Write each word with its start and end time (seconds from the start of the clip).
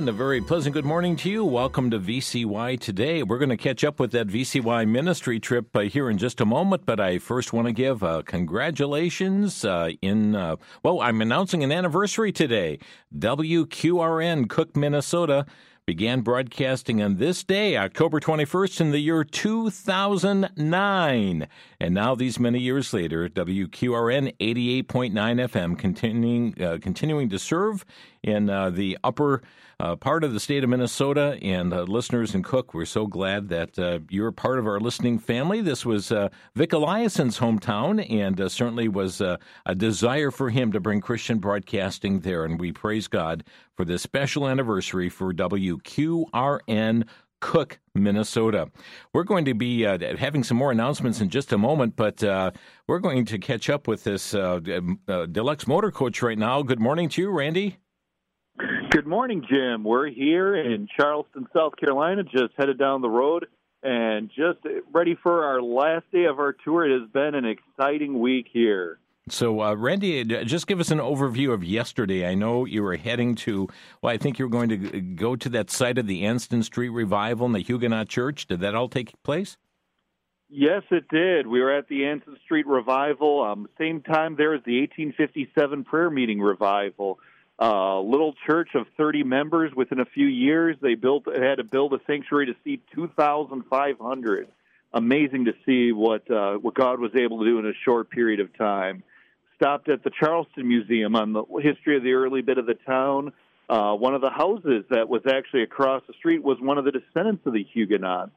And 0.00 0.08
a 0.08 0.12
very 0.12 0.40
pleasant 0.40 0.72
good 0.72 0.86
morning 0.86 1.14
to 1.16 1.28
you. 1.28 1.44
Welcome 1.44 1.90
to 1.90 2.00
VCY 2.00 2.80
today. 2.80 3.22
We're 3.22 3.36
going 3.36 3.50
to 3.50 3.56
catch 3.58 3.84
up 3.84 4.00
with 4.00 4.12
that 4.12 4.28
VCY 4.28 4.88
ministry 4.88 5.38
trip 5.38 5.76
uh, 5.76 5.80
here 5.80 6.08
in 6.08 6.16
just 6.16 6.40
a 6.40 6.46
moment, 6.46 6.86
but 6.86 6.98
I 6.98 7.18
first 7.18 7.52
want 7.52 7.66
to 7.66 7.72
give 7.74 8.02
uh, 8.02 8.22
congratulations 8.24 9.62
uh, 9.62 9.90
in, 10.00 10.34
uh, 10.34 10.56
well, 10.82 11.02
I'm 11.02 11.20
announcing 11.20 11.62
an 11.62 11.70
anniversary 11.70 12.32
today. 12.32 12.78
WQRN 13.14 14.48
Cook, 14.48 14.74
Minnesota 14.74 15.44
began 15.90 16.20
broadcasting 16.20 17.02
on 17.02 17.16
this 17.16 17.42
day, 17.42 17.76
October 17.76 18.20
21st, 18.20 18.80
in 18.80 18.92
the 18.92 19.00
year 19.00 19.24
2009. 19.24 21.48
And 21.80 21.94
now, 21.94 22.14
these 22.14 22.38
many 22.38 22.60
years 22.60 22.92
later, 22.92 23.28
WQRN 23.28 24.36
88.9 24.38 25.12
FM 25.12 25.76
continuing, 25.76 26.54
uh, 26.62 26.78
continuing 26.80 27.28
to 27.30 27.40
serve 27.40 27.84
in 28.22 28.50
uh, 28.50 28.70
the 28.70 28.98
upper 29.02 29.42
uh, 29.78 29.96
part 29.96 30.24
of 30.24 30.32
the 30.32 30.40
state 30.40 30.62
of 30.62 30.70
Minnesota. 30.70 31.38
And 31.42 31.72
uh, 31.72 31.82
listeners 31.82 32.34
in 32.34 32.42
Cook, 32.42 32.74
we're 32.74 32.84
so 32.84 33.06
glad 33.06 33.48
that 33.48 34.02
you're 34.10 34.32
part 34.32 34.58
of 34.58 34.66
our 34.66 34.80
listening 34.80 35.18
family. 35.18 35.60
This 35.60 35.86
was 35.86 36.08
Vic 36.08 36.70
Eliason's 36.70 37.38
hometown, 37.38 38.08
and 38.10 38.50
certainly 38.50 38.88
was 38.88 39.20
a 39.20 39.38
desire 39.76 40.30
for 40.30 40.50
him 40.50 40.72
to 40.72 40.80
bring 40.80 41.00
Christian 41.00 41.38
broadcasting 41.38 42.20
there. 42.20 42.44
And 42.44 42.60
we 42.60 42.72
praise 42.72 43.08
God 43.08 43.44
for 43.74 43.84
this 43.84 44.02
special 44.02 44.46
anniversary 44.46 45.08
for 45.08 45.32
WQRN 45.32 47.04
Cook, 47.40 47.78
Minnesota. 47.94 48.70
We're 49.12 49.24
going 49.24 49.46
to 49.46 49.54
be 49.54 49.86
uh, 49.86 50.16
having 50.16 50.44
some 50.44 50.56
more 50.58 50.70
announcements 50.70 51.20
in 51.20 51.30
just 51.30 51.52
a 51.52 51.58
moment, 51.58 51.96
but 51.96 52.22
uh, 52.22 52.50
we're 52.86 52.98
going 52.98 53.24
to 53.24 53.38
catch 53.38 53.70
up 53.70 53.88
with 53.88 54.04
this 54.04 54.34
uh 54.34 54.60
deluxe 55.32 55.66
motor 55.66 55.90
coach 55.90 56.22
right 56.22 56.38
now. 56.38 56.62
Good 56.62 56.80
morning 56.80 57.08
to 57.10 57.22
you, 57.22 57.30
Randy. 57.30 57.78
Good 58.90 59.06
morning, 59.06 59.44
Jim. 59.48 59.84
We're 59.84 60.08
here 60.08 60.56
in 60.56 60.88
Charleston, 60.96 61.46
South 61.54 61.76
Carolina, 61.76 62.24
just 62.24 62.52
headed 62.58 62.78
down 62.78 63.00
the 63.00 63.08
road 63.08 63.46
and 63.82 64.28
just 64.28 64.58
ready 64.92 65.16
for 65.22 65.44
our 65.44 65.62
last 65.62 66.04
day 66.12 66.24
of 66.24 66.38
our 66.38 66.52
tour. 66.64 66.84
It 66.84 67.00
has 67.00 67.08
been 67.10 67.34
an 67.34 67.44
exciting 67.46 68.18
week 68.20 68.46
here. 68.52 68.98
So, 69.28 69.62
uh, 69.62 69.74
Randy, 69.74 70.24
just 70.24 70.66
give 70.66 70.80
us 70.80 70.90
an 70.90 70.98
overview 70.98 71.52
of 71.52 71.62
yesterday. 71.62 72.26
I 72.26 72.34
know 72.34 72.64
you 72.64 72.82
were 72.82 72.96
heading 72.96 73.34
to, 73.36 73.68
well, 74.02 74.12
I 74.12 74.18
think 74.18 74.38
you 74.38 74.46
were 74.46 74.50
going 74.50 74.68
to 74.70 75.00
go 75.00 75.36
to 75.36 75.48
that 75.50 75.70
site 75.70 75.98
of 75.98 76.06
the 76.06 76.26
Anson 76.26 76.62
Street 76.62 76.88
Revival 76.88 77.46
in 77.46 77.52
the 77.52 77.60
Huguenot 77.60 78.08
Church. 78.08 78.46
Did 78.46 78.60
that 78.60 78.74
all 78.74 78.88
take 78.88 79.14
place? 79.22 79.56
Yes, 80.48 80.82
it 80.90 81.06
did. 81.08 81.46
We 81.46 81.60
were 81.60 81.72
at 81.72 81.86
the 81.88 82.06
Anson 82.06 82.36
Street 82.44 82.66
Revival. 82.66 83.44
Um, 83.44 83.68
same 83.78 84.02
time 84.02 84.34
there 84.36 84.54
as 84.54 84.62
the 84.64 84.80
1857 84.80 85.84
prayer 85.84 86.10
meeting 86.10 86.40
revival. 86.40 87.20
A 87.60 87.64
uh, 87.64 88.00
little 88.00 88.34
church 88.46 88.70
of 88.74 88.86
30 88.96 89.22
members. 89.22 89.72
Within 89.74 90.00
a 90.00 90.06
few 90.06 90.26
years, 90.26 90.76
they 90.80 90.94
built 90.94 91.26
had 91.26 91.56
to 91.56 91.64
build 91.64 91.92
a 91.92 92.00
sanctuary 92.06 92.46
to 92.46 92.54
seat 92.64 92.82
2,500. 92.94 94.48
Amazing 94.92 95.44
to 95.44 95.52
see 95.66 95.92
what 95.92 96.28
uh, 96.30 96.54
what 96.54 96.74
God 96.74 97.00
was 97.00 97.12
able 97.14 97.40
to 97.40 97.44
do 97.44 97.58
in 97.58 97.66
a 97.66 97.74
short 97.84 98.10
period 98.10 98.40
of 98.40 98.56
time 98.56 99.02
stopped 99.60 99.90
at 99.90 100.02
the 100.02 100.10
Charleston 100.10 100.66
Museum 100.66 101.14
on 101.14 101.34
the 101.34 101.44
history 101.62 101.98
of 101.98 102.02
the 102.02 102.14
early 102.14 102.40
bit 102.40 102.56
of 102.56 102.64
the 102.64 102.74
town. 102.86 103.32
Uh, 103.68 103.94
one 103.94 104.14
of 104.14 104.22
the 104.22 104.30
houses 104.30 104.84
that 104.88 105.08
was 105.08 105.20
actually 105.28 105.62
across 105.62 106.02
the 106.06 106.14
street 106.14 106.42
was 106.42 106.56
one 106.60 106.78
of 106.78 106.86
the 106.86 106.90
descendants 106.90 107.46
of 107.46 107.52
the 107.52 107.62
Huguenots. 107.62 108.32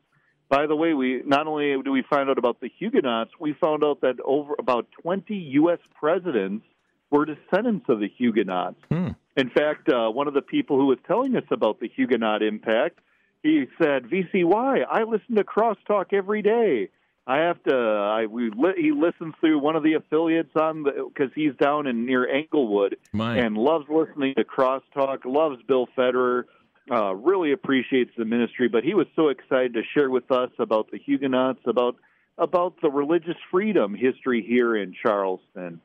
By 0.49 0.67
the 0.67 0.75
way, 0.75 0.93
we 0.93 1.21
not 1.25 1.47
only 1.47 1.81
do 1.81 1.91
we 1.91 2.03
find 2.07 2.29
out 2.29 2.37
about 2.37 2.59
the 2.59 2.69
Huguenots, 2.77 3.31
we 3.39 3.53
found 3.53 3.83
out 3.83 4.01
that 4.01 4.17
over 4.23 4.53
about 4.59 4.85
20 5.01 5.33
U.S. 5.33 5.79
presidents 5.99 6.65
were 7.09 7.25
descendants 7.25 7.85
of 7.89 7.99
the 7.99 8.09
Huguenots. 8.17 8.75
Hmm. 8.91 9.09
In 9.35 9.49
fact, 9.49 9.89
uh, 9.89 10.09
one 10.09 10.27
of 10.27 10.33
the 10.33 10.41
people 10.41 10.77
who 10.77 10.85
was 10.87 10.99
telling 11.07 11.35
us 11.35 11.43
about 11.51 11.79
the 11.79 11.87
Huguenot 11.87 12.43
impact, 12.43 12.99
he 13.41 13.65
said, 13.81 14.05
"VCY, 14.05 14.85
I 14.87 15.03
listen 15.03 15.35
to 15.35 15.43
Crosstalk 15.43 16.13
every 16.13 16.41
day." 16.41 16.89
I 17.25 17.37
have 17.37 17.61
to. 17.63 17.75
I 17.75 18.25
we 18.25 18.49
li- 18.49 18.75
he 18.77 18.91
listens 18.91 19.33
through 19.39 19.59
one 19.59 19.75
of 19.75 19.83
the 19.83 19.93
affiliates 19.93 20.55
on 20.55 20.83
the 20.83 21.09
because 21.13 21.31
he's 21.33 21.55
down 21.55 21.87
in 21.87 22.05
near 22.05 22.27
Englewood 22.27 22.97
My. 23.13 23.37
and 23.37 23.57
loves 23.57 23.85
listening 23.89 24.35
to 24.35 24.43
Crosstalk. 24.43 25.25
Loves 25.25 25.61
Bill 25.63 25.87
Federer. 25.97 26.43
Uh, 26.91 27.15
really 27.15 27.53
appreciates 27.53 28.11
the 28.17 28.25
ministry, 28.25 28.67
but 28.67 28.83
he 28.83 28.93
was 28.93 29.07
so 29.15 29.29
excited 29.29 29.73
to 29.73 29.83
share 29.93 30.09
with 30.09 30.29
us 30.29 30.49
about 30.59 30.91
the 30.91 30.97
Huguenots, 30.97 31.61
about 31.65 31.95
about 32.37 32.81
the 32.81 32.89
religious 32.89 33.37
freedom 33.49 33.95
history 33.95 34.43
here 34.45 34.75
in 34.75 34.93
Charleston. 34.93 35.79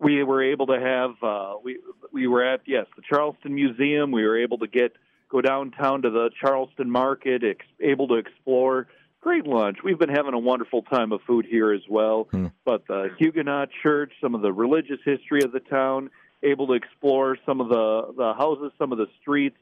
We 0.00 0.24
were 0.24 0.42
able 0.42 0.66
to 0.68 0.80
have 0.80 1.22
uh, 1.22 1.54
we 1.62 1.78
we 2.12 2.26
were 2.26 2.44
at 2.44 2.62
yes 2.66 2.86
the 2.96 3.02
Charleston 3.02 3.54
Museum. 3.54 4.10
We 4.10 4.24
were 4.24 4.38
able 4.38 4.58
to 4.58 4.66
get 4.66 4.96
go 5.28 5.40
downtown 5.40 6.02
to 6.02 6.10
the 6.10 6.30
Charleston 6.40 6.90
Market, 6.90 7.44
ex- 7.44 7.66
able 7.80 8.08
to 8.08 8.14
explore 8.14 8.88
great 9.20 9.46
lunch. 9.46 9.78
We've 9.84 9.98
been 9.98 10.08
having 10.08 10.34
a 10.34 10.38
wonderful 10.38 10.82
time 10.82 11.12
of 11.12 11.20
food 11.26 11.46
here 11.48 11.72
as 11.72 11.82
well. 11.88 12.28
Hmm. 12.30 12.46
But 12.64 12.86
the 12.86 13.10
Huguenot 13.18 13.68
Church, 13.82 14.12
some 14.20 14.34
of 14.34 14.42
the 14.42 14.52
religious 14.52 14.98
history 15.04 15.42
of 15.42 15.52
the 15.52 15.60
town, 15.60 16.10
able 16.42 16.66
to 16.68 16.72
explore 16.72 17.36
some 17.46 17.60
of 17.60 17.68
the 17.68 18.14
the 18.16 18.34
houses, 18.34 18.72
some 18.78 18.92
of 18.92 18.98
the 18.98 19.08
streets, 19.20 19.56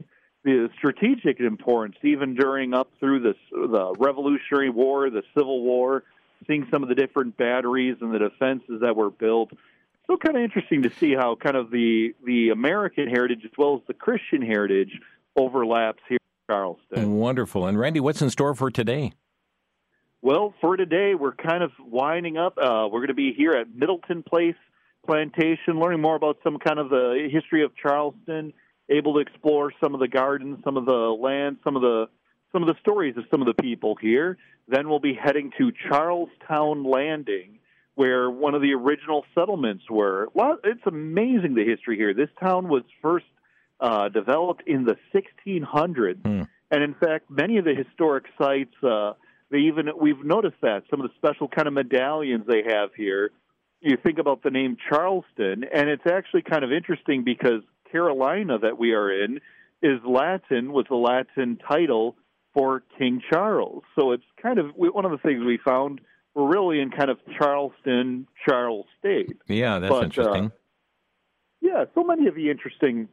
the 0.44 0.70
strategic 0.78 1.40
importance, 1.40 1.96
even 2.02 2.34
during 2.34 2.74
up 2.74 2.90
through 3.00 3.20
the 3.20 3.34
the 3.50 3.94
Revolutionary 3.98 4.70
War, 4.70 5.10
the 5.10 5.22
Civil 5.36 5.62
War, 5.62 6.04
seeing 6.46 6.66
some 6.70 6.82
of 6.82 6.88
the 6.88 6.94
different 6.94 7.36
batteries 7.36 7.96
and 8.00 8.14
the 8.14 8.18
defenses 8.18 8.80
that 8.82 8.96
were 8.96 9.10
built. 9.10 9.50
So 10.08 10.16
kind 10.16 10.36
of 10.36 10.42
interesting 10.42 10.82
to 10.82 10.90
see 10.98 11.14
how 11.14 11.36
kind 11.36 11.56
of 11.56 11.70
the 11.70 12.14
the 12.24 12.48
American 12.48 13.08
heritage 13.08 13.40
as 13.44 13.50
well 13.58 13.76
as 13.76 13.82
the 13.86 13.94
Christian 13.94 14.40
heritage 14.40 14.98
overlaps 15.36 16.00
here 16.08 16.16
in 16.16 16.52
Charleston. 16.54 17.16
Wonderful. 17.16 17.66
And 17.66 17.78
Randy, 17.78 18.00
what's 18.00 18.22
in 18.22 18.30
store 18.30 18.54
for 18.54 18.70
today? 18.70 19.12
Well, 20.22 20.54
for 20.60 20.76
today, 20.76 21.14
we're 21.14 21.34
kind 21.34 21.62
of 21.62 21.70
winding 21.78 22.38
up. 22.38 22.56
Uh, 22.56 22.88
we're 22.90 23.00
going 23.00 23.08
to 23.08 23.14
be 23.14 23.34
here 23.34 23.52
at 23.52 23.72
Middleton 23.74 24.22
Place 24.22 24.56
Plantation, 25.06 25.78
learning 25.78 26.00
more 26.00 26.16
about 26.16 26.38
some 26.42 26.58
kind 26.58 26.78
of 26.78 26.88
the 26.88 27.28
history 27.30 27.62
of 27.62 27.76
Charleston, 27.76 28.52
able 28.88 29.14
to 29.14 29.20
explore 29.20 29.72
some 29.82 29.94
of 29.94 30.00
the 30.00 30.08
gardens, 30.08 30.58
some 30.64 30.76
of 30.76 30.86
the 30.86 30.92
land, 30.92 31.58
some 31.62 31.76
of 31.76 31.82
the 31.82 32.06
some 32.50 32.62
of 32.62 32.66
the 32.66 32.80
stories 32.80 33.14
of 33.18 33.24
some 33.30 33.42
of 33.42 33.46
the 33.46 33.62
people 33.62 33.94
here. 34.00 34.38
Then 34.68 34.88
we'll 34.88 35.00
be 35.00 35.14
heading 35.14 35.52
to 35.58 35.70
Charles 35.88 36.30
Towne 36.48 36.82
Landing, 36.82 37.57
where 37.98 38.30
one 38.30 38.54
of 38.54 38.62
the 38.62 38.72
original 38.74 39.24
settlements 39.34 39.82
were. 39.90 40.28
Well, 40.32 40.58
it's 40.62 40.86
amazing 40.86 41.56
the 41.56 41.64
history 41.64 41.96
here. 41.96 42.14
This 42.14 42.28
town 42.40 42.68
was 42.68 42.84
first 43.02 43.26
uh, 43.80 44.08
developed 44.08 44.62
in 44.68 44.84
the 44.84 44.94
1600s, 45.12 46.22
mm. 46.22 46.46
and 46.70 46.82
in 46.84 46.94
fact, 46.94 47.28
many 47.28 47.58
of 47.58 47.64
the 47.64 47.74
historic 47.74 48.26
sites. 48.40 48.72
Uh, 48.84 49.14
they 49.50 49.58
even 49.58 49.86
we've 50.00 50.24
noticed 50.24 50.58
that 50.62 50.84
some 50.88 51.00
of 51.00 51.10
the 51.10 51.14
special 51.16 51.48
kind 51.48 51.66
of 51.66 51.74
medallions 51.74 52.44
they 52.46 52.62
have 52.68 52.90
here. 52.96 53.32
You 53.80 53.96
think 54.00 54.18
about 54.18 54.44
the 54.44 54.50
name 54.50 54.76
Charleston, 54.88 55.64
and 55.64 55.88
it's 55.88 56.06
actually 56.06 56.42
kind 56.42 56.62
of 56.62 56.70
interesting 56.70 57.24
because 57.24 57.62
Carolina 57.90 58.60
that 58.60 58.78
we 58.78 58.92
are 58.92 59.10
in 59.10 59.40
is 59.82 59.98
Latin 60.06 60.72
was 60.72 60.86
the 60.88 60.94
Latin 60.94 61.58
title 61.68 62.14
for 62.54 62.84
King 62.96 63.22
Charles. 63.28 63.82
So 63.98 64.12
it's 64.12 64.22
kind 64.40 64.60
of 64.60 64.66
one 64.76 65.04
of 65.04 65.10
the 65.10 65.18
things 65.18 65.42
we 65.44 65.58
found. 65.64 66.00
We're 66.38 66.46
really 66.46 66.78
in 66.78 66.92
kind 66.92 67.10
of 67.10 67.18
Charleston, 67.36 68.28
Charles 68.48 68.86
State. 69.00 69.36
Yeah, 69.48 69.80
that's 69.80 69.90
but, 69.90 70.02
uh, 70.02 70.04
interesting. 70.04 70.44
Uh, 70.44 70.48
yeah, 71.60 71.84
so 71.96 72.04
many 72.04 72.28
of 72.28 72.36
the 72.36 72.48
interesting 72.48 73.08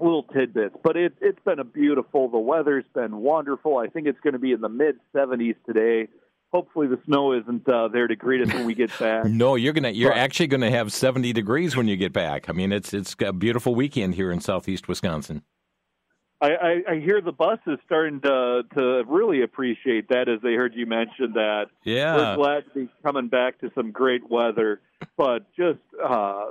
little 0.00 0.24
tidbits. 0.24 0.74
But 0.82 0.96
it, 0.96 1.12
it's 1.20 1.38
been 1.44 1.60
a 1.60 1.64
beautiful. 1.64 2.28
The 2.28 2.38
weather's 2.38 2.84
been 2.92 3.18
wonderful. 3.18 3.78
I 3.78 3.86
think 3.86 4.08
it's 4.08 4.18
going 4.24 4.32
to 4.32 4.40
be 4.40 4.50
in 4.50 4.60
the 4.60 4.68
mid 4.68 4.96
70s 5.14 5.54
today. 5.64 6.08
Hopefully, 6.52 6.88
the 6.88 6.98
snow 7.06 7.32
isn't 7.34 7.68
uh, 7.68 7.86
there 7.92 8.08
to 8.08 8.16
greet 8.16 8.40
us 8.40 8.52
when 8.52 8.66
we 8.66 8.74
get 8.74 8.90
back. 8.98 9.24
no, 9.26 9.54
you're 9.54 9.72
gonna. 9.72 9.90
You're 9.90 10.10
but, 10.10 10.18
actually 10.18 10.48
going 10.48 10.62
to 10.62 10.70
have 10.72 10.92
70 10.92 11.32
degrees 11.32 11.76
when 11.76 11.86
you 11.86 11.96
get 11.96 12.12
back. 12.12 12.48
I 12.48 12.52
mean, 12.52 12.72
it's 12.72 12.92
it's 12.92 13.14
a 13.24 13.32
beautiful 13.32 13.76
weekend 13.76 14.16
here 14.16 14.32
in 14.32 14.40
southeast 14.40 14.88
Wisconsin. 14.88 15.44
I, 16.40 16.48
I, 16.48 16.92
I 16.92 17.00
hear 17.00 17.20
the 17.20 17.32
buses 17.32 17.78
starting 17.86 18.20
to 18.22 18.62
to 18.74 19.02
really 19.06 19.42
appreciate 19.42 20.08
that 20.08 20.28
as 20.28 20.40
they 20.42 20.54
heard 20.54 20.74
you 20.74 20.86
mention 20.86 21.32
that. 21.34 21.66
Yeah, 21.84 22.16
we're 22.16 22.36
glad 22.36 22.64
to 22.66 22.86
be 22.86 22.88
coming 23.02 23.28
back 23.28 23.60
to 23.60 23.70
some 23.74 23.92
great 23.92 24.28
weather, 24.28 24.80
but 25.16 25.46
just 25.56 25.78
uh, 26.02 26.46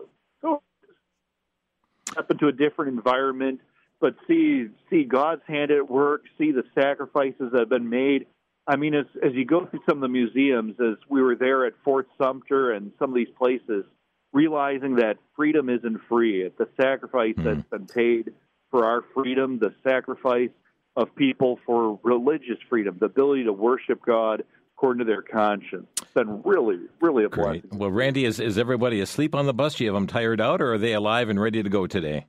up 2.17 2.31
into 2.31 2.47
a 2.47 2.51
different 2.51 2.95
environment, 2.95 3.59
but 3.99 4.15
see 4.27 4.67
see 4.89 5.03
God's 5.03 5.41
hand 5.47 5.71
at 5.71 5.89
work, 5.89 6.23
see 6.37 6.51
the 6.51 6.63
sacrifices 6.75 7.51
that 7.51 7.59
have 7.59 7.69
been 7.69 7.89
made. 7.89 8.27
I 8.65 8.77
mean, 8.77 8.93
as 8.95 9.05
as 9.21 9.33
you 9.33 9.45
go 9.45 9.65
through 9.65 9.81
some 9.87 9.97
of 9.97 10.01
the 10.01 10.07
museums, 10.07 10.75
as 10.79 10.95
we 11.09 11.21
were 11.21 11.35
there 11.35 11.65
at 11.65 11.73
Fort 11.83 12.07
Sumter 12.17 12.71
and 12.71 12.91
some 12.97 13.09
of 13.09 13.15
these 13.15 13.33
places, 13.37 13.85
realizing 14.31 14.95
that 14.95 15.17
freedom 15.35 15.69
isn't 15.69 15.99
free. 16.07 16.41
It's 16.43 16.57
the 16.57 16.69
sacrifice 16.79 17.35
mm-hmm. 17.35 17.43
that's 17.43 17.69
been 17.69 17.87
paid 17.87 18.33
for 18.73 18.87
our 18.87 19.03
freedom, 19.13 19.59
the 19.59 19.71
sacrifice 19.83 20.49
of 20.95 21.15
people 21.15 21.59
for 21.63 21.99
religious 22.01 22.57
freedom, 22.67 22.97
the 22.99 23.05
ability 23.05 23.43
to 23.43 23.53
worship 23.53 24.03
God 24.03 24.43
according 24.75 24.97
to 24.97 25.05
their 25.05 25.21
conscience. 25.21 25.85
It's 26.01 26.11
been 26.13 26.41
really, 26.41 26.79
really 26.99 27.23
a 27.23 27.29
Great. 27.29 27.71
Well, 27.71 27.91
Randy, 27.91 28.25
is, 28.25 28.39
is 28.39 28.57
everybody 28.57 28.99
asleep 28.99 29.35
on 29.35 29.45
the 29.45 29.53
bus? 29.53 29.75
Do 29.75 29.83
you 29.83 29.91
have 29.91 29.95
them 29.95 30.07
tired 30.07 30.41
out, 30.41 30.59
or 30.59 30.73
are 30.73 30.77
they 30.79 30.93
alive 30.93 31.29
and 31.29 31.39
ready 31.39 31.61
to 31.61 31.69
go 31.69 31.85
today? 31.85 32.25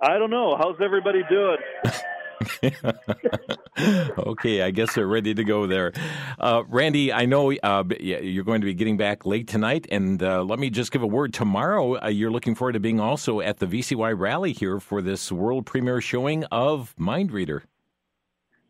I 0.00 0.16
don't 0.16 0.30
know. 0.30 0.56
How's 0.56 0.76
everybody 0.80 1.22
doing? 1.28 1.56
okay, 4.18 4.62
I 4.62 4.70
guess 4.70 4.94
they're 4.94 5.06
ready 5.06 5.34
to 5.34 5.44
go 5.44 5.66
there. 5.66 5.92
Uh, 6.38 6.62
Randy, 6.68 7.12
I 7.12 7.26
know 7.26 7.52
uh, 7.52 7.84
you're 8.00 8.44
going 8.44 8.60
to 8.60 8.64
be 8.64 8.74
getting 8.74 8.96
back 8.96 9.26
late 9.26 9.48
tonight, 9.48 9.86
and 9.90 10.22
uh, 10.22 10.42
let 10.42 10.58
me 10.58 10.70
just 10.70 10.92
give 10.92 11.02
a 11.02 11.06
word. 11.06 11.32
Tomorrow, 11.32 12.02
uh, 12.02 12.08
you're 12.08 12.30
looking 12.30 12.54
forward 12.54 12.72
to 12.72 12.80
being 12.80 13.00
also 13.00 13.40
at 13.40 13.58
the 13.58 13.66
VCY 13.66 14.18
rally 14.18 14.52
here 14.52 14.80
for 14.80 15.02
this 15.02 15.32
world 15.32 15.66
premiere 15.66 16.00
showing 16.00 16.44
of 16.44 16.94
Mind 16.98 17.32
Reader. 17.32 17.64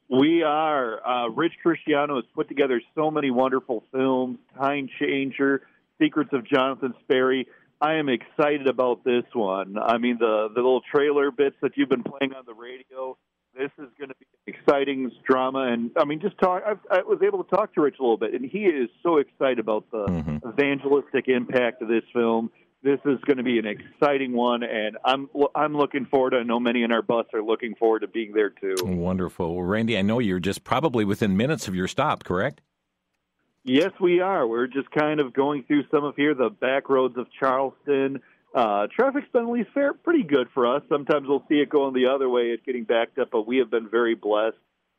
We 0.08 0.42
are. 0.42 1.06
Uh, 1.06 1.28
Rich 1.28 1.54
Christiano 1.64 2.16
has 2.16 2.24
put 2.34 2.48
together 2.48 2.80
so 2.94 3.10
many 3.10 3.30
wonderful 3.30 3.84
films 3.92 4.38
Time 4.56 4.88
Changer, 4.98 5.62
Secrets 6.00 6.30
of 6.32 6.46
Jonathan 6.46 6.94
Sperry. 7.02 7.46
I 7.80 7.94
am 7.94 8.08
excited 8.08 8.66
about 8.66 9.04
this 9.04 9.24
one. 9.34 9.76
I 9.78 9.98
mean, 9.98 10.16
the, 10.18 10.48
the 10.52 10.60
little 10.60 10.82
trailer 10.92 11.30
bits 11.30 11.56
that 11.62 11.72
you've 11.76 11.88
been 11.88 12.02
playing 12.02 12.32
on 12.32 12.44
the 12.44 12.54
radio 12.54 13.16
this 13.58 13.70
is 13.78 13.88
going 13.98 14.08
to 14.08 14.14
be 14.14 14.26
exciting 14.46 15.10
drama, 15.28 15.72
and 15.72 15.90
I 15.98 16.04
mean, 16.04 16.20
just 16.20 16.38
talk. 16.38 16.62
I've, 16.64 16.78
I 16.90 17.02
was 17.02 17.18
able 17.22 17.42
to 17.42 17.50
talk 17.50 17.74
to 17.74 17.82
Rich 17.82 17.96
a 17.98 18.02
little 18.02 18.16
bit, 18.16 18.32
and 18.32 18.48
he 18.48 18.60
is 18.60 18.88
so 19.02 19.18
excited 19.18 19.58
about 19.58 19.90
the 19.90 20.06
mm-hmm. 20.06 20.48
evangelistic 20.48 21.28
impact 21.28 21.82
of 21.82 21.88
this 21.88 22.04
film. 22.12 22.50
This 22.82 23.00
is 23.04 23.18
going 23.26 23.38
to 23.38 23.42
be 23.42 23.58
an 23.58 23.66
exciting 23.66 24.32
one, 24.32 24.62
and 24.62 24.96
I'm 25.04 25.28
I'm 25.54 25.76
looking 25.76 26.06
forward. 26.06 26.34
I 26.34 26.44
know 26.44 26.60
many 26.60 26.84
in 26.84 26.92
our 26.92 27.02
bus 27.02 27.26
are 27.34 27.42
looking 27.42 27.74
forward 27.74 28.00
to 28.00 28.08
being 28.08 28.32
there 28.32 28.50
too. 28.50 28.76
Wonderful, 28.82 29.56
well, 29.56 29.66
Randy. 29.66 29.98
I 29.98 30.02
know 30.02 30.20
you're 30.20 30.38
just 30.38 30.62
probably 30.62 31.04
within 31.04 31.36
minutes 31.36 31.66
of 31.66 31.74
your 31.74 31.88
stop, 31.88 32.22
correct? 32.22 32.60
Yes, 33.64 33.90
we 34.00 34.20
are. 34.20 34.46
We're 34.46 34.68
just 34.68 34.90
kind 34.92 35.18
of 35.20 35.34
going 35.34 35.64
through 35.64 35.84
some 35.90 36.04
of 36.04 36.14
here 36.16 36.34
the 36.34 36.48
back 36.48 36.88
roads 36.88 37.18
of 37.18 37.26
Charleston 37.38 38.20
uh, 38.54 38.86
traffic's 38.94 39.28
been 39.32 39.42
at 39.44 39.50
least 39.50 39.70
fair, 39.74 39.92
pretty 39.92 40.22
good 40.22 40.48
for 40.54 40.66
us. 40.66 40.82
Sometimes 40.88 41.28
we'll 41.28 41.44
see 41.48 41.56
it 41.56 41.68
going 41.68 41.94
the 41.94 42.06
other 42.06 42.28
way, 42.28 42.44
it's 42.44 42.64
getting 42.64 42.84
backed 42.84 43.18
up, 43.18 43.28
but 43.30 43.46
we 43.46 43.58
have 43.58 43.70
been 43.70 43.88
very 43.88 44.14
blessed. 44.14 44.56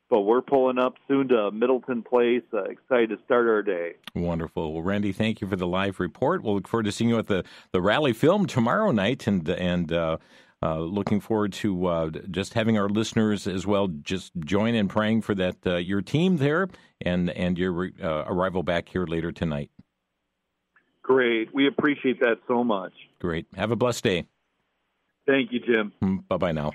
But 0.10 0.22
we're 0.22 0.42
pulling 0.42 0.80
up 0.80 0.96
soon 1.08 1.28
to 1.28 1.52
Middleton 1.52 2.02
Place. 2.02 2.42
Uh, 2.52 2.64
excited 2.64 3.10
to 3.10 3.18
start 3.26 3.48
our 3.48 3.62
day. 3.62 3.92
Wonderful. 4.16 4.74
Well, 4.74 4.82
Randy, 4.82 5.12
thank 5.12 5.40
you 5.40 5.48
for 5.48 5.56
the 5.56 5.68
live 5.68 6.00
report. 6.00 6.42
We'll 6.42 6.56
look 6.56 6.68
forward 6.68 6.86
to 6.86 6.92
seeing 6.92 7.12
you 7.12 7.20
at 7.20 7.28
the, 7.28 7.44
the 7.74 7.82
rally 7.82 8.14
film 8.14 8.48
tomorrow 8.48 8.90
night, 8.90 9.28
and 9.28 9.48
and 9.48 9.94
uh, 9.94 10.18
uh, 10.62 10.80
looking 10.80 11.20
forward 11.20 11.54
to 11.54 11.86
uh, 11.86 12.10
just 12.32 12.54
having 12.54 12.78
our 12.78 12.90
listeners 12.90 13.48
as 13.48 13.66
well 13.66 13.88
just 13.88 14.32
join 14.40 14.76
in 14.76 14.88
praying 14.88 15.22
for 15.22 15.36
that 15.36 15.56
uh, 15.66 15.76
your 15.76 16.02
team 16.02 16.38
there 16.38 16.68
and 17.02 17.30
and 17.30 17.58
your 17.58 17.92
uh, 18.02 18.24
arrival 18.28 18.64
back 18.64 18.90
here 18.90 19.06
later 19.06 19.32
tonight. 19.32 19.72
Great. 21.10 21.52
We 21.56 21.68
appreciate 21.68 22.20
that 22.20 22.38
so 22.48 22.64
much. 22.64 22.94
Great. 23.18 23.48
Have 23.56 23.72
a 23.72 23.76
blessed 23.76 24.04
day. 24.04 24.26
Thank 25.26 25.52
you, 25.52 25.60
Jim. 25.60 25.92
Mm, 26.04 26.28
bye 26.28 26.38
bye 26.38 26.52
now. 26.52 26.72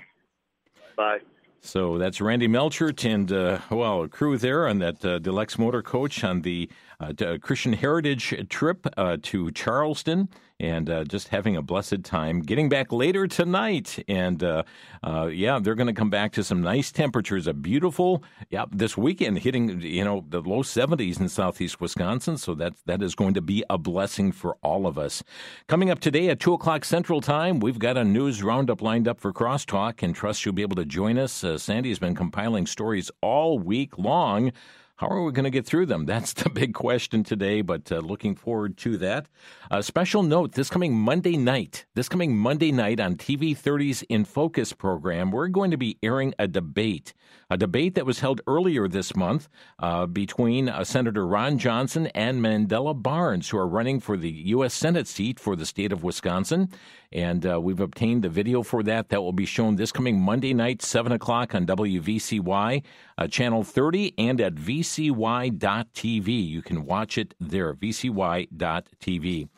Bye. 0.97 1.19
So 1.61 1.97
that's 1.97 2.19
Randy 2.21 2.47
Melchert 2.47 3.09
and, 3.09 3.31
uh, 3.31 3.59
well, 3.71 4.07
crew 4.07 4.37
there 4.37 4.67
on 4.67 4.79
that 4.79 5.03
uh, 5.03 5.19
Deluxe 5.19 5.57
Motor 5.57 5.81
Coach 5.81 6.23
on 6.23 6.41
the 6.41 6.69
uh, 6.99 7.37
Christian 7.41 7.73
Heritage 7.73 8.35
trip 8.49 8.85
uh, 8.97 9.17
to 9.23 9.51
Charleston 9.51 10.29
and 10.59 10.89
uh, 10.89 11.03
just 11.03 11.29
having 11.29 11.55
a 11.55 11.61
blessed 11.61 12.03
time. 12.03 12.39
Getting 12.39 12.69
back 12.69 12.91
later 12.91 13.27
tonight, 13.27 14.03
and 14.07 14.43
uh, 14.43 14.63
uh, 15.03 15.27
yeah, 15.27 15.59
they're 15.59 15.75
going 15.75 15.87
to 15.87 15.93
come 15.93 16.09
back 16.09 16.31
to 16.33 16.43
some 16.43 16.61
nice 16.61 16.91
temperatures. 16.91 17.47
A 17.47 17.53
beautiful, 17.53 18.23
yeah, 18.49 18.65
this 18.71 18.97
weekend 18.97 19.39
hitting 19.39 19.81
you 19.81 20.03
know 20.03 20.25
the 20.29 20.41
low 20.41 20.63
70s 20.63 21.19
in 21.19 21.29
southeast 21.29 21.81
Wisconsin. 21.81 22.37
So 22.37 22.55
that 22.55 22.73
that 22.85 23.01
is 23.01 23.15
going 23.15 23.33
to 23.33 23.41
be 23.41 23.63
a 23.69 23.77
blessing 23.77 24.31
for 24.31 24.55
all 24.61 24.87
of 24.87 24.97
us. 24.97 25.23
Coming 25.67 25.89
up 25.89 25.99
today 25.99 26.29
at 26.29 26.39
two 26.39 26.53
o'clock 26.53 26.85
Central 26.85 27.21
Time, 27.21 27.59
we've 27.59 27.79
got 27.79 27.97
a 27.97 28.03
news 28.03 28.41
roundup 28.41 28.81
lined 28.81 29.07
up 29.07 29.19
for 29.19 29.33
Crosstalk, 29.33 30.01
and 30.03 30.15
trust 30.15 30.45
you'll 30.45 30.55
be 30.55 30.61
able 30.61 30.77
to 30.77 30.85
join 30.85 31.17
us. 31.17 31.43
Uh, 31.43 31.57
Sandy 31.57 31.89
has 31.89 31.99
been 31.99 32.15
compiling 32.15 32.65
stories 32.65 33.11
all 33.21 33.59
week 33.59 33.97
long 33.97 34.51
how 34.97 35.07
are 35.09 35.23
we 35.23 35.33
going 35.33 35.43
to 35.43 35.49
get 35.49 35.65
through 35.65 35.87
them? 35.87 36.05
That's 36.05 36.33
the 36.33 36.49
big 36.49 36.73
question 36.73 37.23
today, 37.23 37.61
but 37.61 37.91
uh, 37.91 37.97
looking 37.99 38.33
forward 38.35 38.77
to 38.77 38.97
that. 38.97 39.27
A 39.69 39.83
special 39.83 40.23
note 40.23 40.53
this 40.53 40.69
coming 40.69 40.95
Monday 40.95 41.35
night, 41.35 41.85
this 41.95 42.07
coming 42.07 42.37
Monday 42.37 42.71
night 42.71 43.01
on 43.01 43.15
TV 43.15 43.57
30's 43.57 44.03
In 44.03 44.23
Focus 44.23 44.71
program, 44.71 45.31
we're 45.31 45.49
going 45.49 45.71
to 45.71 45.77
be 45.77 45.97
airing 46.01 46.33
a 46.39 46.47
debate. 46.47 47.13
A 47.49 47.57
debate 47.57 47.95
that 47.95 48.05
was 48.05 48.21
held 48.21 48.41
earlier 48.47 48.87
this 48.87 49.15
month 49.15 49.49
uh, 49.79 50.05
between 50.05 50.69
uh, 50.69 50.83
Senator 50.83 51.27
Ron 51.27 51.57
Johnson 51.57 52.07
and 52.07 52.41
Mandela 52.41 52.99
Barnes, 52.99 53.49
who 53.49 53.57
are 53.57 53.67
running 53.67 53.99
for 53.99 54.17
the 54.17 54.31
U.S. 54.31 54.73
Senate 54.73 55.07
seat 55.07 55.39
for 55.39 55.55
the 55.55 55.65
state 55.65 55.91
of 55.91 56.03
Wisconsin. 56.03 56.69
And 57.11 57.45
uh, 57.45 57.61
we've 57.61 57.79
obtained 57.79 58.23
the 58.23 58.29
video 58.29 58.63
for 58.63 58.81
that. 58.83 59.09
That 59.09 59.21
will 59.21 59.31
be 59.31 59.45
shown 59.45 59.75
this 59.75 59.91
coming 59.91 60.19
Monday 60.19 60.53
night, 60.53 60.81
7 60.81 61.11
o'clock 61.11 61.53
on 61.53 61.65
WVCY, 61.65 62.83
uh, 63.17 63.27
channel 63.27 63.63
30, 63.63 64.15
and 64.17 64.41
at 64.41 64.53
VCY.TV. 64.85 66.47
You 66.47 66.61
can 66.61 66.85
watch 66.85 67.17
it 67.17 67.33
there, 67.39 67.73
VCY.TV. 67.73 69.49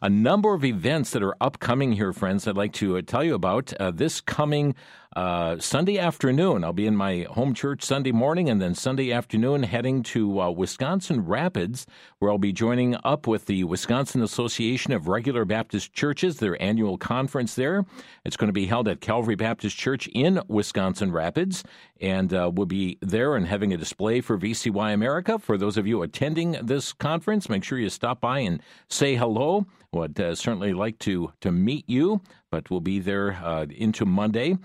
A 0.00 0.08
number 0.08 0.54
of 0.54 0.64
events 0.64 1.10
that 1.10 1.22
are 1.24 1.34
upcoming 1.40 1.92
here, 1.92 2.12
friends, 2.12 2.46
I'd 2.46 2.56
like 2.56 2.72
to 2.74 2.96
uh, 2.96 3.02
tell 3.04 3.24
you 3.24 3.34
about. 3.34 3.72
Uh, 3.80 3.90
this 3.90 4.20
coming 4.20 4.76
uh, 5.14 5.58
Sunday 5.58 5.98
afternoon, 5.98 6.64
I'll 6.64 6.72
be 6.72 6.86
in 6.86 6.96
my 6.96 7.26
home 7.30 7.54
church 7.54 7.82
Sunday 7.82 8.12
morning, 8.12 8.50
and 8.50 8.60
then 8.60 8.74
Sunday 8.74 9.12
afternoon 9.12 9.62
heading 9.62 10.02
to 10.04 10.40
uh, 10.40 10.50
Wisconsin 10.50 11.24
Rapids, 11.24 11.86
where 12.18 12.30
I'll 12.30 12.38
be 12.38 12.52
joining 12.52 12.96
up 13.04 13.26
with 13.26 13.46
the 13.46 13.64
Wisconsin 13.64 14.22
Association 14.22 14.92
of 14.92 15.08
Regular 15.08 15.44
Baptist 15.44 15.92
Churches, 15.92 16.38
their 16.38 16.60
annual 16.60 16.98
conference 16.98 17.54
there. 17.54 17.84
It's 18.24 18.36
going 18.36 18.48
to 18.48 18.52
be 18.52 18.66
held 18.66 18.88
at 18.88 19.00
Calvary 19.00 19.36
Baptist 19.36 19.76
Church 19.76 20.08
in 20.08 20.40
Wisconsin 20.48 21.12
Rapids, 21.12 21.62
and 22.00 22.34
uh, 22.34 22.50
we'll 22.52 22.66
be 22.66 22.98
there 23.00 23.36
and 23.36 23.46
having 23.46 23.72
a 23.72 23.76
display 23.76 24.20
for 24.20 24.36
VCY 24.36 24.92
America. 24.92 25.38
For 25.38 25.56
those 25.56 25.76
of 25.76 25.86
you 25.86 26.02
attending 26.02 26.52
this 26.62 26.92
conference, 26.92 27.48
make 27.48 27.64
sure 27.64 27.78
you 27.78 27.88
stop 27.88 28.20
by 28.20 28.40
and 28.40 28.60
say 28.88 29.14
hello. 29.14 29.66
Would 29.92 30.20
uh, 30.20 30.34
certainly 30.34 30.74
like 30.74 30.98
to 31.00 31.32
to 31.40 31.50
meet 31.50 31.88
you, 31.88 32.20
but 32.50 32.70
we'll 32.70 32.80
be 32.80 32.98
there 32.98 33.32
uh, 33.42 33.66
into 33.70 34.04
Monday. 34.04 34.56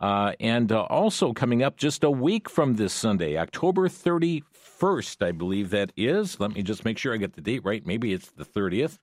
Uh, 0.00 0.32
and 0.40 0.72
uh, 0.72 0.82
also 0.84 1.32
coming 1.32 1.62
up 1.62 1.76
just 1.76 2.02
a 2.04 2.10
week 2.10 2.48
from 2.48 2.74
this 2.74 2.92
Sunday, 2.92 3.36
October 3.36 3.88
31st, 3.88 5.26
I 5.26 5.32
believe 5.32 5.70
that 5.70 5.92
is. 5.96 6.40
Let 6.40 6.52
me 6.54 6.62
just 6.62 6.84
make 6.84 6.96
sure 6.96 7.12
I 7.12 7.18
get 7.18 7.34
the 7.34 7.42
date 7.42 7.64
right. 7.64 7.84
Maybe 7.86 8.14
it's 8.14 8.30
the 8.30 8.44
30th. 8.44 8.98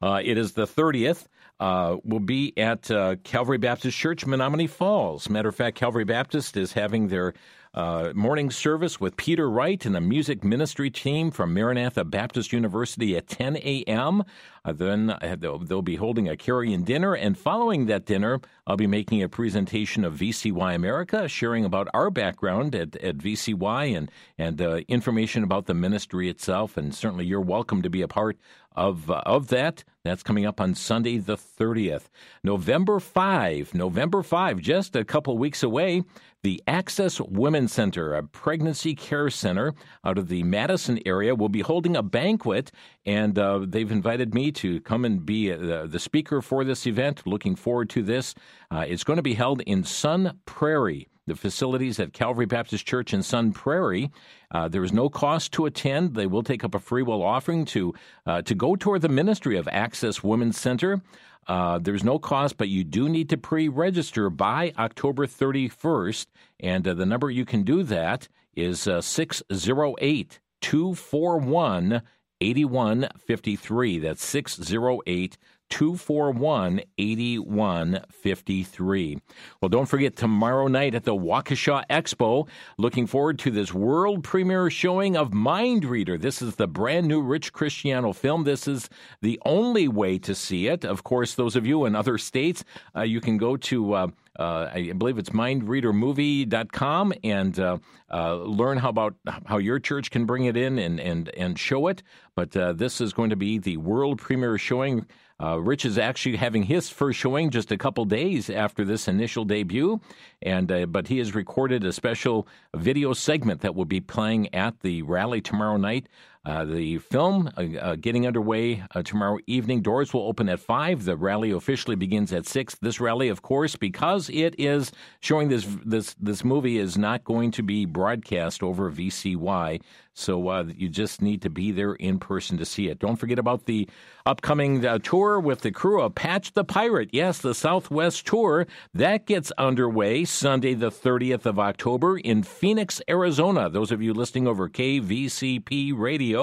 Uh, 0.00 0.20
it 0.24 0.38
is 0.38 0.52
the 0.52 0.66
30th. 0.66 1.26
Uh, 1.58 1.96
we'll 2.04 2.20
be 2.20 2.52
at 2.58 2.90
uh, 2.90 3.16
Calvary 3.24 3.58
Baptist 3.58 3.96
Church, 3.96 4.26
Menomonee 4.26 4.68
Falls. 4.68 5.30
Matter 5.30 5.48
of 5.48 5.56
fact, 5.56 5.76
Calvary 5.76 6.04
Baptist 6.04 6.56
is 6.56 6.72
having 6.72 7.08
their 7.08 7.32
uh, 7.72 8.12
morning 8.14 8.50
service 8.50 9.00
with 9.00 9.16
Peter 9.16 9.50
Wright 9.50 9.84
and 9.84 9.94
the 9.94 10.00
music 10.00 10.42
ministry 10.42 10.90
team 10.90 11.30
from 11.30 11.52
Maranatha 11.52 12.04
Baptist 12.04 12.52
University 12.52 13.16
at 13.16 13.26
10 13.26 13.56
a.m. 13.56 14.24
Uh, 14.66 14.72
then 14.72 15.10
uh, 15.10 15.36
they'll, 15.38 15.58
they'll, 15.60 15.80
be 15.80 15.94
holding 15.94 16.28
a 16.28 16.36
carry-in 16.36 16.82
dinner, 16.82 17.14
and 17.14 17.38
following 17.38 17.86
that 17.86 18.04
dinner, 18.04 18.40
I'll 18.66 18.76
be 18.76 18.88
making 18.88 19.22
a 19.22 19.28
presentation 19.28 20.04
of 20.04 20.14
VCY 20.14 20.74
America, 20.74 21.28
sharing 21.28 21.64
about 21.64 21.86
our 21.94 22.10
background 22.10 22.74
at, 22.74 22.96
at 22.96 23.18
VCY 23.18 23.96
and 23.96 24.10
and 24.36 24.60
uh, 24.60 24.80
information 24.88 25.44
about 25.44 25.66
the 25.66 25.74
ministry 25.74 26.28
itself. 26.28 26.76
And 26.76 26.92
certainly, 26.92 27.26
you're 27.26 27.40
welcome 27.40 27.80
to 27.82 27.90
be 27.90 28.02
a 28.02 28.08
part 28.08 28.38
of 28.74 29.08
uh, 29.08 29.22
of 29.24 29.48
that. 29.48 29.84
That's 30.04 30.22
coming 30.22 30.46
up 30.46 30.60
on 30.60 30.74
Sunday 30.74 31.18
the 31.18 31.36
30th. 31.36 32.08
November 32.44 33.00
5, 33.00 33.74
November 33.74 34.22
5, 34.22 34.60
just 34.60 34.94
a 34.94 35.04
couple 35.04 35.36
weeks 35.36 35.64
away, 35.64 36.04
the 36.44 36.62
Access 36.68 37.20
Women's 37.20 37.72
Center, 37.72 38.14
a 38.14 38.22
pregnancy 38.22 38.94
care 38.94 39.30
center 39.30 39.74
out 40.04 40.16
of 40.16 40.28
the 40.28 40.44
Madison 40.44 41.00
area, 41.04 41.34
will 41.34 41.48
be 41.48 41.62
holding 41.62 41.96
a 41.96 42.04
banquet, 42.04 42.70
and 43.04 43.36
uh, 43.36 43.64
they've 43.66 43.90
invited 43.90 44.32
me 44.32 44.52
to 44.56 44.80
come 44.80 45.04
and 45.04 45.24
be 45.24 45.52
uh, 45.52 45.86
the 45.86 45.98
speaker 45.98 46.42
for 46.42 46.64
this 46.64 46.86
event. 46.86 47.26
Looking 47.26 47.56
forward 47.56 47.90
to 47.90 48.02
this. 48.02 48.34
Uh, 48.70 48.84
it's 48.86 49.04
going 49.04 49.16
to 49.16 49.22
be 49.22 49.34
held 49.34 49.60
in 49.62 49.84
Sun 49.84 50.40
Prairie 50.44 51.08
the 51.26 51.34
facilities 51.34 51.98
at 51.98 52.12
Calvary 52.12 52.46
Baptist 52.46 52.86
Church 52.86 53.12
in 53.12 53.22
Sun 53.22 53.52
Prairie. 53.52 54.10
Uh, 54.50 54.68
there 54.68 54.84
is 54.84 54.92
no 54.92 55.08
cost 55.08 55.52
to 55.52 55.66
attend. 55.66 56.14
They 56.14 56.26
will 56.26 56.42
take 56.42 56.64
up 56.64 56.74
a 56.74 56.78
free 56.78 57.02
will 57.02 57.22
offering 57.22 57.64
to 57.66 57.94
uh, 58.26 58.42
to 58.42 58.54
go 58.54 58.76
toward 58.76 59.02
the 59.02 59.08
ministry 59.08 59.56
of 59.56 59.68
Access 59.68 60.22
Women's 60.22 60.58
Center. 60.58 61.02
Uh, 61.46 61.78
there's 61.78 62.04
no 62.04 62.18
cost, 62.18 62.56
but 62.56 62.68
you 62.68 62.82
do 62.82 63.08
need 63.08 63.28
to 63.30 63.36
pre-register 63.36 64.28
by 64.30 64.72
October 64.78 65.26
31st, 65.26 66.26
and 66.58 66.88
uh, 66.88 66.94
the 66.94 67.06
number 67.06 67.30
you 67.30 67.44
can 67.44 67.62
do 67.62 67.84
that 67.84 68.28
is 68.54 68.88
uh, 68.88 69.00
608 69.00 70.40
241 70.60 72.02
8153. 72.40 73.98
That's 73.98 74.24
608 74.24 75.36
241 75.68 76.80
8153. 76.96 79.18
Well, 79.60 79.68
don't 79.68 79.86
forget 79.86 80.14
tomorrow 80.16 80.68
night 80.68 80.94
at 80.94 81.04
the 81.04 81.14
Waukesha 81.14 81.82
Expo. 81.90 82.48
Looking 82.78 83.06
forward 83.06 83.38
to 83.40 83.50
this 83.50 83.74
world 83.74 84.22
premiere 84.22 84.70
showing 84.70 85.16
of 85.16 85.34
Mind 85.34 85.84
Reader. 85.84 86.18
This 86.18 86.40
is 86.40 86.54
the 86.56 86.68
brand 86.68 87.08
new 87.08 87.20
Rich 87.20 87.52
Christiano 87.52 88.14
film. 88.14 88.44
This 88.44 88.68
is 88.68 88.88
the 89.22 89.40
only 89.44 89.88
way 89.88 90.18
to 90.18 90.34
see 90.34 90.68
it. 90.68 90.84
Of 90.84 91.04
course, 91.04 91.34
those 91.34 91.56
of 91.56 91.66
you 91.66 91.84
in 91.84 91.96
other 91.96 92.18
states, 92.18 92.62
uh, 92.94 93.02
you 93.02 93.20
can 93.20 93.36
go 93.36 93.56
to. 93.56 93.92
Uh, 93.92 94.08
uh, 94.38 94.70
I 94.72 94.92
believe 94.92 95.18
it's 95.18 95.30
mindreadermovie.com 95.30 97.12
and 97.24 97.58
uh, 97.58 97.78
uh, 98.12 98.34
learn 98.36 98.78
how 98.78 98.90
about 98.90 99.14
how 99.46 99.58
your 99.58 99.78
church 99.78 100.10
can 100.10 100.26
bring 100.26 100.44
it 100.44 100.56
in 100.56 100.78
and 100.78 101.00
and 101.00 101.28
and 101.30 101.58
show 101.58 101.88
it. 101.88 102.02
But 102.34 102.56
uh, 102.56 102.72
this 102.72 103.00
is 103.00 103.12
going 103.12 103.30
to 103.30 103.36
be 103.36 103.58
the 103.58 103.76
world 103.78 104.18
premiere 104.18 104.58
showing 104.58 105.06
uh, 105.38 105.60
Rich 105.60 105.84
is 105.84 105.98
actually 105.98 106.36
having 106.36 106.62
his 106.62 106.88
first 106.88 107.18
showing 107.18 107.50
just 107.50 107.70
a 107.70 107.76
couple 107.76 108.06
days 108.06 108.48
after 108.48 108.84
this 108.86 109.06
initial 109.06 109.44
debut, 109.44 110.00
and 110.40 110.72
uh, 110.72 110.86
but 110.86 111.08
he 111.08 111.18
has 111.18 111.34
recorded 111.34 111.84
a 111.84 111.92
special 111.92 112.48
video 112.74 113.12
segment 113.12 113.60
that 113.60 113.74
will 113.74 113.84
be 113.84 114.00
playing 114.00 114.54
at 114.54 114.80
the 114.80 115.02
rally 115.02 115.42
tomorrow 115.42 115.76
night. 115.76 116.08
Uh, 116.46 116.64
the 116.64 116.98
film 116.98 117.50
uh, 117.56 117.76
uh, 117.80 117.96
getting 117.96 118.24
underway 118.24 118.80
uh, 118.94 119.02
tomorrow 119.02 119.36
evening. 119.48 119.82
Doors 119.82 120.14
will 120.14 120.28
open 120.28 120.48
at 120.48 120.60
5. 120.60 121.04
The 121.04 121.16
rally 121.16 121.50
officially 121.50 121.96
begins 121.96 122.32
at 122.32 122.46
6. 122.46 122.76
This 122.80 123.00
rally, 123.00 123.28
of 123.28 123.42
course, 123.42 123.74
because 123.74 124.30
it 124.30 124.54
is 124.56 124.92
showing 125.18 125.48
this 125.48 125.66
this 125.84 126.14
this 126.20 126.44
movie 126.44 126.78
is 126.78 126.96
not 126.96 127.24
going 127.24 127.50
to 127.50 127.64
be 127.64 127.84
broadcast 127.84 128.62
over 128.62 128.92
VCY. 128.92 129.80
So 130.18 130.48
uh, 130.48 130.64
you 130.74 130.88
just 130.88 131.20
need 131.20 131.42
to 131.42 131.50
be 131.50 131.72
there 131.72 131.92
in 131.92 132.18
person 132.18 132.56
to 132.56 132.64
see 132.64 132.88
it. 132.88 132.98
Don't 132.98 133.16
forget 133.16 133.38
about 133.38 133.66
the 133.66 133.86
upcoming 134.24 134.84
uh, 134.84 134.98
tour 134.98 135.38
with 135.38 135.60
the 135.60 135.70
crew 135.70 136.00
of 136.00 136.14
Patch 136.14 136.54
the 136.54 136.64
Pirate. 136.64 137.10
Yes, 137.12 137.38
the 137.38 137.54
Southwest 137.54 138.26
Tour. 138.26 138.66
That 138.94 139.26
gets 139.26 139.52
underway 139.58 140.24
Sunday, 140.24 140.72
the 140.72 140.90
30th 140.90 141.44
of 141.44 141.58
October 141.58 142.16
in 142.16 142.44
Phoenix, 142.44 143.02
Arizona. 143.10 143.68
Those 143.68 143.92
of 143.92 144.00
you 144.00 144.14
listening 144.14 144.48
over 144.48 144.70
KVCP 144.70 145.92
radio. 145.94 146.35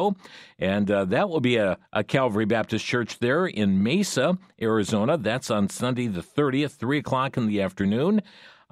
And 0.59 0.89
uh, 0.89 1.05
that 1.05 1.29
will 1.29 1.39
be 1.39 1.57
a, 1.57 1.77
a 1.91 2.03
Calvary 2.03 2.45
Baptist 2.45 2.85
Church 2.85 3.19
there 3.19 3.45
in 3.45 3.83
Mesa, 3.83 4.37
Arizona. 4.61 5.17
That's 5.17 5.51
on 5.51 5.69
Sunday, 5.69 6.07
the 6.07 6.21
30th, 6.21 6.71
3 6.71 6.97
o'clock 6.99 7.37
in 7.37 7.47
the 7.47 7.61
afternoon. 7.61 8.21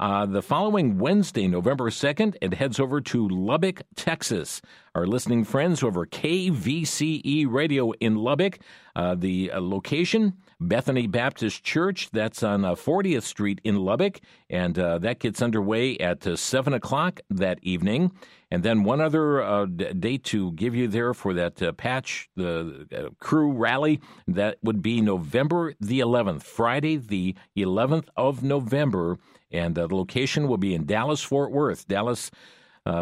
Uh, 0.02 0.26
the 0.26 0.42
following 0.42 0.98
Wednesday, 0.98 1.48
November 1.48 1.92
2nd, 1.92 2.36
it 2.42 2.56
heads 2.56 2.80
over 2.80 3.02
to 3.02 3.28
Lubbock, 3.28 3.84
Texas. 3.96 4.60
Our 4.96 5.06
listening 5.06 5.44
friends 5.44 5.84
over 5.84 6.08
KVCE 6.08 7.46
Radio 7.48 7.92
in 7.92 8.16
Lubbock. 8.16 8.60
Uh, 8.96 9.14
the 9.14 9.52
uh, 9.52 9.62
location, 9.62 10.34
Bethany 10.62 11.08
Baptist 11.08 11.64
Church, 11.64 12.10
that's 12.12 12.44
on 12.44 12.62
40th 12.62 13.18
uh, 13.18 13.22
Street 13.22 13.60
in 13.64 13.78
Lubbock, 13.78 14.22
and 14.48 14.78
uh, 14.78 15.00
that 15.00 15.18
gets 15.18 15.42
underway 15.42 15.98
at 15.98 16.26
uh, 16.28 16.36
7 16.36 16.74
o'clock 16.74 17.20
that 17.32 17.58
evening. 17.64 18.12
And 18.52 18.62
then 18.62 18.84
one 18.84 19.02
other 19.02 19.42
uh, 19.42 19.66
date 19.66 20.24
to 20.26 20.52
give 20.52 20.76
you 20.76 20.88
there 20.88 21.16
for 21.16 21.34
that 21.34 21.62
uh, 21.64 21.72
patch, 21.72 22.30
the 22.36 22.88
uh, 22.96 23.10
crew 23.20 23.52
rally, 23.52 24.02
that 24.28 24.60
would 24.62 24.84
be 24.84 25.02
November 25.02 25.74
the 25.80 26.00
11th, 26.00 26.44
Friday 26.44 26.98
the 26.98 27.36
11th 27.58 28.10
of 28.16 28.44
November 28.44 29.18
and 29.52 29.78
uh, 29.78 29.88
the 29.88 29.96
location 29.96 30.48
will 30.48 30.58
be 30.58 30.76
in 30.76 30.86
Dallas, 30.86 31.22
Fort 31.22 31.52
Worth. 31.52 31.88
Dallas, 31.88 32.32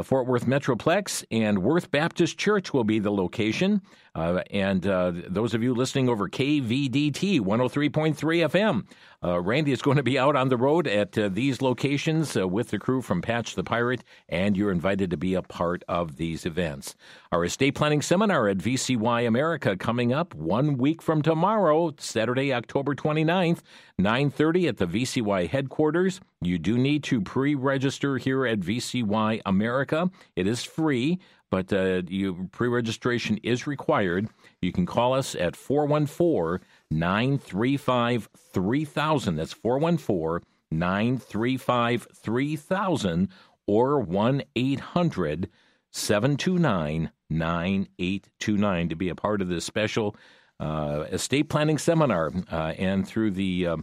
Fort 0.04 0.28
Worth 0.28 0.46
Metroplex 0.46 1.24
and 1.30 1.60
Worth 1.60 1.92
Baptist 1.92 2.38
Church 2.38 2.74
will 2.74 2.84
be 2.84 3.00
the 3.00 3.12
location. 3.12 3.82
Uh, 4.16 4.42
and 4.52 4.86
uh, 4.88 5.12
those 5.28 5.54
of 5.54 5.64
you 5.64 5.74
listening 5.74 6.10
over 6.10 6.28
KVDT 6.28 7.40
103.3 7.40 8.16
FM, 8.16 8.86
uh, 9.22 9.42
Randy 9.42 9.74
is 9.74 9.82
going 9.82 9.98
to 9.98 10.04
be 10.04 10.18
out 10.18 10.36
on 10.36 10.48
the 10.48 10.56
road 10.56 10.88
at 10.88 11.18
uh, 11.18 11.28
these 11.30 11.62
locations 11.62 12.38
uh, 12.38 12.48
with 12.48 12.70
the 12.70 12.80
crew 12.80 13.02
from 13.02 13.22
Patch 13.22 13.56
the 13.56 13.64
Pirate, 13.64 14.04
and 14.30 14.56
you're 14.56 14.72
invited 14.72 15.10
to 15.12 15.18
be 15.18 15.34
a 15.34 15.42
part 15.42 15.84
of 15.90 16.16
these 16.16 16.46
events. 16.46 16.96
Our 17.32 17.44
estate 17.44 17.76
planning 17.76 18.02
seminar 18.02 18.48
at 18.48 18.58
VCY 18.58 19.28
America 19.28 19.76
coming 19.76 20.14
up 20.14 20.34
one 20.34 20.78
week 20.78 21.02
from 21.02 21.22
tomorrow, 21.22 21.94
Saturday, 21.98 22.54
October 22.54 22.96
29th, 22.96 23.62
9:30 24.00 24.70
at 24.70 24.78
the 24.78 24.88
VCY 24.88 25.50
headquarters. 25.50 26.22
You 26.42 26.58
do 26.58 26.78
need 26.78 27.04
to 27.04 27.20
pre-register 27.20 28.18
here 28.18 28.46
at 28.46 28.62
VCY 28.62 29.42
America. 29.46 30.10
It 30.38 30.48
is 30.48 30.64
free 30.64 31.20
but 31.50 31.72
uh, 31.74 32.04
you, 32.08 32.50
pre-registration 32.52 33.38
is 33.44 33.68
required. 33.68 34.28
You 34.62 34.72
can 34.72 34.86
call 34.86 35.14
us 35.14 35.36
at 35.36 35.56
414 35.56 36.66
935 36.92 38.30
3000. 38.38 39.36
That's 39.36 39.54
414 39.54 40.48
935 40.72 42.08
3000 42.14 43.30
or 43.68 44.00
1 44.00 44.44
800 44.56 45.50
729 45.92 47.12
9829 47.30 48.90
to 48.90 48.96
be 48.96 49.10
a 49.10 49.16
part 49.16 49.42
of 49.42 49.48
this 49.48 49.66
special 49.66 50.16
uh, 50.60 51.06
estate 51.12 51.50
planning 51.50 51.78
seminar. 51.78 52.32
Uh, 52.52 52.74
and 52.78 53.08
through 53.08 53.32
the 53.32 53.68
uh, 53.68 53.78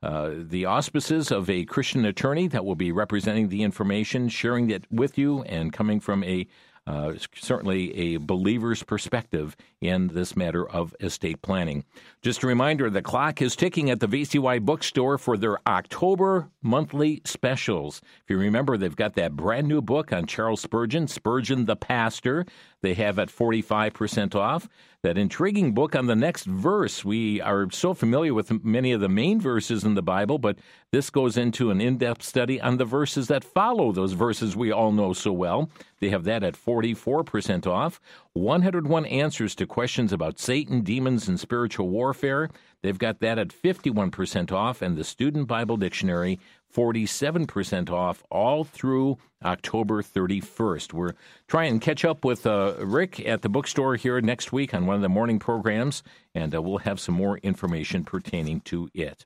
uh, 0.00 0.30
the 0.36 0.64
auspices 0.64 1.32
of 1.32 1.50
a 1.50 1.64
Christian 1.64 2.04
attorney 2.04 2.46
that 2.46 2.64
will 2.64 2.76
be 2.76 2.92
representing 2.92 3.48
the 3.48 3.64
information, 3.64 4.28
sharing 4.28 4.70
it 4.70 4.84
with 4.92 5.18
you, 5.18 5.42
and 5.42 5.72
coming 5.72 5.98
from 5.98 6.22
a 6.22 6.46
uh, 6.88 7.12
certainly 7.34 8.14
a 8.14 8.16
believer's 8.16 8.82
perspective 8.82 9.54
in 9.82 10.08
this 10.08 10.34
matter 10.34 10.66
of 10.66 10.96
estate 11.00 11.42
planning. 11.42 11.84
Just 12.22 12.42
a 12.42 12.46
reminder 12.46 12.88
the 12.88 13.02
clock 13.02 13.42
is 13.42 13.54
ticking 13.54 13.90
at 13.90 14.00
the 14.00 14.08
VCY 14.08 14.64
bookstore 14.64 15.18
for 15.18 15.36
their 15.36 15.58
October 15.68 16.48
monthly 16.62 17.20
specials. 17.26 18.00
If 18.24 18.30
you 18.30 18.38
remember, 18.38 18.78
they've 18.78 18.96
got 18.96 19.16
that 19.16 19.36
brand 19.36 19.68
new 19.68 19.82
book 19.82 20.14
on 20.14 20.24
Charles 20.24 20.62
Spurgeon, 20.62 21.08
Spurgeon 21.08 21.66
the 21.66 21.76
Pastor. 21.76 22.46
They 22.82 22.94
have 22.94 23.18
at 23.18 23.28
45% 23.28 24.34
off 24.34 24.68
that 25.02 25.16
intriguing 25.16 25.74
book 25.74 25.94
on 25.94 26.06
the 26.06 26.16
next 26.16 26.44
verse. 26.44 27.04
We 27.04 27.40
are 27.40 27.70
so 27.70 27.94
familiar 27.94 28.34
with 28.34 28.64
many 28.64 28.90
of 28.90 29.00
the 29.00 29.08
main 29.08 29.40
verses 29.40 29.84
in 29.84 29.94
the 29.94 30.02
Bible, 30.02 30.38
but 30.38 30.58
this 30.90 31.08
goes 31.08 31.36
into 31.36 31.70
an 31.70 31.80
in 31.80 31.98
depth 31.98 32.22
study 32.22 32.60
on 32.60 32.78
the 32.78 32.84
verses 32.84 33.28
that 33.28 33.44
follow 33.44 33.92
those 33.92 34.14
verses 34.14 34.56
we 34.56 34.72
all 34.72 34.90
know 34.90 35.12
so 35.12 35.32
well. 35.32 35.70
They 36.00 36.08
have 36.10 36.24
that 36.24 36.42
at 36.42 36.54
44% 36.54 37.66
off. 37.66 38.00
101 38.32 39.06
answers 39.06 39.54
to 39.56 39.66
questions 39.66 40.12
about 40.12 40.40
Satan, 40.40 40.80
demons, 40.80 41.28
and 41.28 41.38
spiritual 41.38 41.88
warfare. 41.88 42.50
They've 42.82 42.98
got 42.98 43.20
that 43.20 43.38
at 43.38 43.48
51% 43.48 44.52
off, 44.52 44.82
and 44.82 44.96
the 44.96 45.04
Student 45.04 45.48
Bible 45.48 45.76
Dictionary 45.76 46.38
47% 46.74 47.90
off 47.90 48.22
all 48.30 48.64
through 48.64 49.18
October 49.44 50.02
31st. 50.02 50.92
We're 50.92 51.14
trying 51.46 51.80
to 51.80 51.84
catch 51.84 52.04
up 52.04 52.24
with 52.24 52.46
uh, 52.46 52.74
Rick 52.78 53.20
at 53.26 53.42
the 53.42 53.48
bookstore 53.48 53.96
here 53.96 54.20
next 54.20 54.52
week 54.52 54.74
on 54.74 54.86
one 54.86 54.96
of 54.96 55.02
the 55.02 55.08
morning 55.08 55.38
programs, 55.38 56.02
and 56.34 56.54
uh, 56.54 56.60
we'll 56.60 56.78
have 56.78 57.00
some 57.00 57.14
more 57.14 57.38
information 57.38 58.04
pertaining 58.04 58.60
to 58.62 58.90
it. 58.94 59.24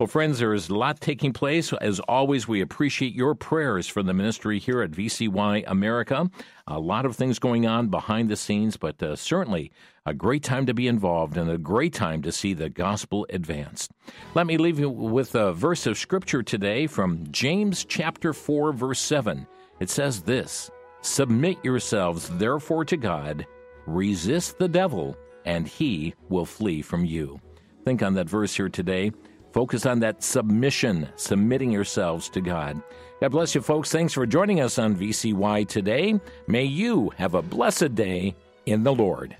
Well, 0.00 0.06
friends, 0.06 0.38
there 0.38 0.54
is 0.54 0.70
a 0.70 0.74
lot 0.74 0.98
taking 0.98 1.34
place. 1.34 1.74
As 1.74 2.00
always, 2.00 2.48
we 2.48 2.62
appreciate 2.62 3.14
your 3.14 3.34
prayers 3.34 3.86
for 3.86 4.02
the 4.02 4.14
ministry 4.14 4.58
here 4.58 4.80
at 4.80 4.92
VCY 4.92 5.62
America. 5.66 6.30
A 6.66 6.80
lot 6.80 7.04
of 7.04 7.16
things 7.16 7.38
going 7.38 7.66
on 7.66 7.88
behind 7.88 8.30
the 8.30 8.36
scenes, 8.36 8.78
but 8.78 9.02
uh, 9.02 9.14
certainly 9.14 9.70
a 10.06 10.14
great 10.14 10.42
time 10.42 10.64
to 10.64 10.72
be 10.72 10.88
involved 10.88 11.36
and 11.36 11.50
a 11.50 11.58
great 11.58 11.92
time 11.92 12.22
to 12.22 12.32
see 12.32 12.54
the 12.54 12.70
gospel 12.70 13.26
advanced. 13.28 13.92
Let 14.34 14.46
me 14.46 14.56
leave 14.56 14.78
you 14.78 14.88
with 14.88 15.34
a 15.34 15.52
verse 15.52 15.86
of 15.86 15.98
scripture 15.98 16.42
today 16.42 16.86
from 16.86 17.26
James 17.30 17.84
chapter 17.84 18.32
4, 18.32 18.72
verse 18.72 19.00
7. 19.00 19.46
It 19.80 19.90
says 19.90 20.22
this 20.22 20.70
Submit 21.02 21.62
yourselves 21.62 22.30
therefore 22.38 22.86
to 22.86 22.96
God, 22.96 23.46
resist 23.84 24.56
the 24.56 24.68
devil, 24.68 25.14
and 25.44 25.68
he 25.68 26.14
will 26.30 26.46
flee 26.46 26.80
from 26.80 27.04
you. 27.04 27.38
Think 27.84 28.02
on 28.02 28.14
that 28.14 28.30
verse 28.30 28.54
here 28.54 28.70
today. 28.70 29.12
Focus 29.52 29.86
on 29.86 30.00
that 30.00 30.22
submission, 30.22 31.08
submitting 31.16 31.70
yourselves 31.70 32.28
to 32.30 32.40
God. 32.40 32.80
God 33.20 33.32
bless 33.32 33.54
you, 33.54 33.60
folks. 33.60 33.90
Thanks 33.90 34.12
for 34.12 34.26
joining 34.26 34.60
us 34.60 34.78
on 34.78 34.96
VCY 34.96 35.68
today. 35.68 36.18
May 36.46 36.64
you 36.64 37.10
have 37.16 37.34
a 37.34 37.42
blessed 37.42 37.94
day 37.94 38.34
in 38.66 38.84
the 38.84 38.94
Lord. 38.94 39.36